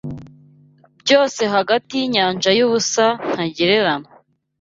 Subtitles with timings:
[1.01, 4.11] byose hagati yinyanja yubusa ntagereranywa